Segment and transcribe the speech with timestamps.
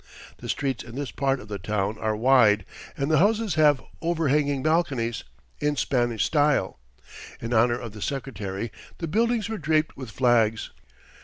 [0.37, 2.65] The streets in this part of the town are wide,
[2.97, 5.23] and the houses have overhanging balconies,
[5.59, 6.79] in Spanish style.
[7.39, 10.71] In honour of the Secretary, the buildings were draped with flags.